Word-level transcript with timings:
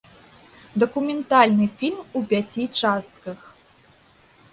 Дакументальны 0.83 1.65
фільм 1.81 1.99
у 2.19 2.21
пяці 2.31 2.63
частках. 2.81 3.39